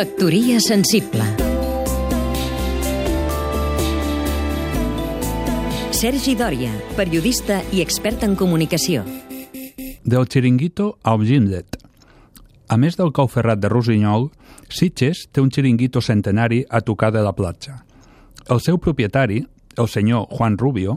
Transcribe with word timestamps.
Factoria 0.00 0.56
sensible 0.64 1.24
Sergi 5.92 6.32
Dòria, 6.40 6.70
periodista 6.96 7.58
i 7.68 7.82
expert 7.84 8.24
en 8.24 8.32
comunicació. 8.32 9.02
Del 10.00 10.24
xiringuito 10.24 10.86
al 11.04 11.20
gimlet. 11.28 11.76
A 12.72 12.78
més 12.80 12.96
del 12.96 13.12
cou 13.12 13.28
ferrat 13.28 13.60
de 13.60 13.68
Rosinyol, 13.68 14.30
Sitges 14.72 15.26
té 15.28 15.44
un 15.44 15.52
xiringuito 15.52 16.00
centenari 16.00 16.62
a 16.70 16.80
tocar 16.80 17.12
de 17.12 17.20
la 17.20 17.34
platja. 17.36 17.82
El 18.48 18.64
seu 18.64 18.80
propietari, 18.80 19.42
el 19.76 19.92
senyor 19.98 20.30
Juan 20.32 20.56
Rubio, 20.56 20.96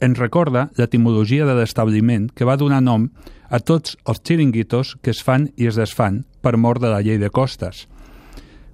ens 0.00 0.16
recorda 0.16 0.70
l'etimologia 0.80 1.44
de 1.44 1.58
l'establiment 1.60 2.30
que 2.32 2.48
va 2.48 2.56
donar 2.56 2.80
nom 2.80 3.10
a 3.52 3.60
tots 3.60 4.00
els 4.08 4.24
xiringuitos 4.24 4.96
que 5.02 5.12
es 5.12 5.20
fan 5.20 5.50
i 5.60 5.68
es 5.68 5.76
desfan 5.76 6.22
per 6.40 6.56
mort 6.56 6.80
de 6.80 6.96
la 6.96 7.04
llei 7.04 7.20
de 7.20 7.28
costes. 7.28 7.84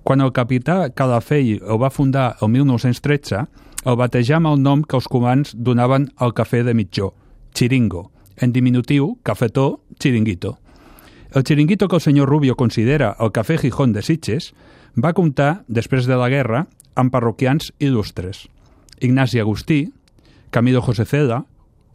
Quan 0.04 0.20
el 0.20 0.34
capità 0.36 0.90
Calafell 0.92 1.62
el 1.64 1.78
va 1.80 1.88
fundar 1.88 2.34
el 2.44 2.50
1913, 2.52 3.46
el 3.88 3.96
batejar 3.96 4.36
amb 4.36 4.50
el 4.50 4.60
nom 4.60 4.82
que 4.84 4.98
els 4.98 5.08
comans 5.08 5.54
donaven 5.56 6.10
al 6.20 6.34
cafè 6.36 6.60
de 6.64 6.74
mitjó, 6.76 7.14
xiringo, 7.56 8.10
en 8.36 8.52
diminutiu, 8.52 9.14
cafetó, 9.24 9.80
xiringuito. 9.98 10.58
El 11.32 11.42
xiringuito 11.42 11.88
que 11.88 11.96
el 11.96 12.04
senyor 12.04 12.28
Rubio 12.28 12.54
considera 12.54 13.14
el 13.18 13.32
cafè 13.32 13.56
Gijón 13.58 13.92
de 13.96 14.02
Sitges 14.02 14.52
va 14.94 15.14
comptar, 15.16 15.64
després 15.66 16.06
de 16.06 16.20
la 16.20 16.28
guerra, 16.28 16.66
amb 16.94 17.10
parroquians 17.10 17.72
il·lustres. 17.80 18.44
Ignasi 19.00 19.40
Agustí, 19.40 19.88
Camilo 20.50 20.82
José 20.82 21.04
Cela, 21.04 21.46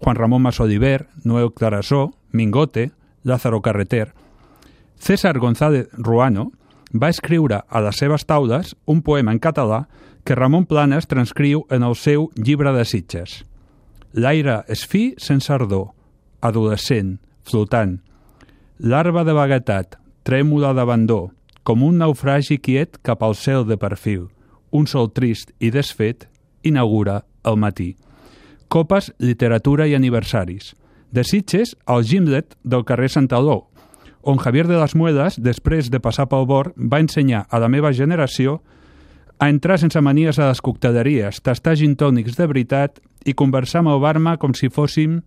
Juan 0.01 0.15
Ramón 0.15 0.41
Masoliver, 0.41 1.07
Noel 1.23 1.53
Clarasó, 1.53 2.15
Mingote, 2.31 2.91
Lázaro 3.23 3.61
Carreter. 3.61 4.13
César 4.97 5.39
González 5.39 5.87
Ruano 5.93 6.51
va 6.93 7.09
escriure 7.09 7.63
a 7.67 7.81
les 7.85 7.97
seves 8.01 8.25
taules 8.25 8.75
un 8.85 9.01
poema 9.01 9.31
en 9.31 9.39
català 9.39 9.85
que 10.23 10.35
Ramon 10.35 10.65
Planes 10.65 11.07
transcriu 11.07 11.65
en 11.69 11.83
el 11.83 11.95
seu 11.95 12.29
llibre 12.35 12.73
de 12.75 12.85
Sitges. 12.85 13.43
L'aire 14.13 14.63
és 14.67 14.83
fi 14.89 15.13
sense 15.21 15.51
ardor, 15.53 15.91
adolescent, 16.41 17.17
flotant. 17.45 17.99
Larva 18.79 19.23
de 19.23 19.35
vaguetat, 19.37 19.99
trèmula 20.25 20.73
d'abandó, 20.73 21.29
com 21.63 21.83
un 21.85 21.99
naufragi 22.01 22.57
quiet 22.57 22.97
cap 23.05 23.23
al 23.23 23.35
cel 23.37 23.67
de 23.69 23.77
perfil. 23.77 24.27
Un 24.71 24.87
sol 24.87 25.09
trist 25.13 25.51
i 25.59 25.69
desfet 25.73 26.27
inaugura 26.63 27.23
el 27.45 27.57
matí. 27.57 27.95
Copes, 28.69 29.11
literatura 29.17 29.87
i 29.89 29.95
aniversaris. 29.97 30.75
De 31.11 31.23
Sitges 31.25 31.75
al 31.85 32.03
Gimlet 32.05 32.53
del 32.63 32.85
carrer 32.85 33.09
Santaló, 33.09 33.68
on 34.21 34.37
Javier 34.37 34.67
de 34.67 34.77
las 34.77 34.95
Muedas, 34.95 35.39
després 35.39 35.89
de 35.89 35.99
passar 35.99 36.27
pel 36.29 36.47
bord, 36.49 36.75
va 36.75 36.99
ensenyar 36.99 37.45
a 37.49 37.59
la 37.59 37.69
meva 37.69 37.91
generació 37.93 38.59
a 39.39 39.49
entrar 39.49 39.79
sense 39.79 40.01
manies 40.03 40.39
a 40.39 40.49
les 40.49 40.61
cocteleries, 40.61 41.41
tastar 41.41 41.77
gintònics 41.79 42.35
de 42.35 42.47
veritat 42.47 42.99
i 43.25 43.33
conversar 43.33 43.83
amb 43.83 43.93
el 43.95 44.01
barma 44.03 44.35
com 44.37 44.53
si 44.53 44.69
fóssim 44.69 45.21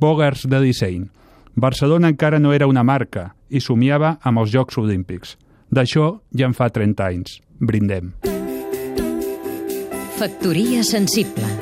bògars 0.00 0.46
de 0.48 0.60
disseny. 0.64 1.08
Barcelona 1.54 2.08
encara 2.08 2.40
no 2.40 2.52
era 2.56 2.66
una 2.66 2.84
marca 2.84 3.34
i 3.50 3.60
somiava 3.60 4.16
amb 4.22 4.40
els 4.40 4.52
Jocs 4.54 4.80
Olímpics. 4.80 5.36
D'això 5.72 6.14
ja 6.32 6.48
en 6.48 6.56
fa 6.56 6.70
30 6.72 7.04
anys. 7.04 7.40
Brindem. 7.60 8.14
Factoria 10.16 10.82
sensible 10.86 11.61